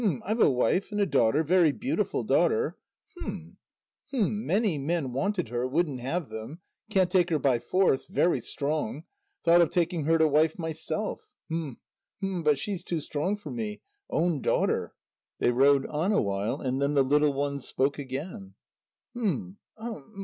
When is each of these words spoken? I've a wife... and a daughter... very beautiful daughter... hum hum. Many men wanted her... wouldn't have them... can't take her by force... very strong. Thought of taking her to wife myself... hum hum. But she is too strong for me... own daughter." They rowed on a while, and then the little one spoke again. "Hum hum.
I've 0.25 0.39
a 0.41 0.49
wife... 0.49 0.91
and 0.91 0.99
a 0.99 1.05
daughter... 1.05 1.43
very 1.43 1.71
beautiful 1.71 2.23
daughter... 2.23 2.75
hum 3.19 3.57
hum. 4.09 4.47
Many 4.47 4.79
men 4.79 5.13
wanted 5.13 5.49
her... 5.49 5.67
wouldn't 5.67 6.01
have 6.01 6.29
them... 6.29 6.59
can't 6.89 7.11
take 7.11 7.29
her 7.29 7.37
by 7.37 7.59
force... 7.59 8.07
very 8.07 8.39
strong. 8.41 9.03
Thought 9.45 9.61
of 9.61 9.69
taking 9.69 10.05
her 10.05 10.17
to 10.17 10.27
wife 10.27 10.57
myself... 10.57 11.21
hum 11.51 11.77
hum. 12.19 12.41
But 12.41 12.57
she 12.57 12.71
is 12.71 12.83
too 12.83 12.99
strong 12.99 13.37
for 13.37 13.51
me... 13.51 13.83
own 14.09 14.41
daughter." 14.41 14.95
They 15.37 15.51
rowed 15.51 15.85
on 15.85 16.11
a 16.11 16.19
while, 16.23 16.59
and 16.61 16.81
then 16.81 16.95
the 16.95 17.03
little 17.03 17.33
one 17.33 17.59
spoke 17.59 17.99
again. 17.99 18.55
"Hum 19.13 19.57
hum. 19.77 20.13